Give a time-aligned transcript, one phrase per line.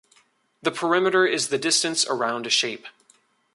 [0.63, 2.87] The perimeter is the distance around a shape.